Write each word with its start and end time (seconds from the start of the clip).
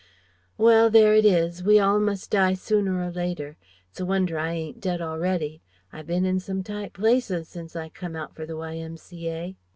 "Well! 0.57 0.89
There 0.89 1.13
it 1.13 1.25
is! 1.25 1.61
We 1.63 1.79
must 1.79 2.33
all 2.33 2.41
die 2.41 2.55
sooner 2.55 3.05
or 3.05 3.11
later. 3.11 3.55
It's 3.91 3.99
a 3.99 4.05
wonder 4.07 4.39
I 4.39 4.51
ain't 4.53 4.81
dead 4.81 4.99
already. 4.99 5.61
I've 5.93 6.07
bin 6.07 6.25
in 6.25 6.39
some 6.39 6.63
tight 6.63 6.93
places 6.93 7.47
since 7.47 7.75
I 7.75 7.89
come 7.89 8.15
out 8.15 8.33
for 8.35 8.47
the 8.47 8.57
Y.M.C.A.... 8.57 9.55